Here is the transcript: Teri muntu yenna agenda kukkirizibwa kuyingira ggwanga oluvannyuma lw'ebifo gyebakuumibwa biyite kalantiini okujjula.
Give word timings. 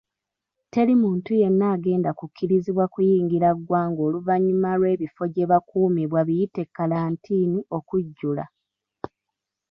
Teri 0.71 0.93
muntu 1.03 1.29
yenna 1.41 1.65
agenda 1.75 2.09
kukkirizibwa 2.19 2.85
kuyingira 2.93 3.49
ggwanga 3.57 3.99
oluvannyuma 4.07 4.69
lw'ebifo 4.79 5.23
gyebakuumibwa 5.33 6.21
biyite 6.27 6.63
kalantiini 6.75 7.59
okujjula. 7.77 8.45